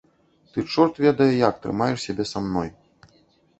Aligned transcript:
Ты 0.55 0.63
чорт 0.75 1.01
ведае 1.05 1.29
як 1.49 1.61
трымаеш 1.67 1.99
сябе 2.09 2.27
са 2.33 2.45
мной. 2.49 2.69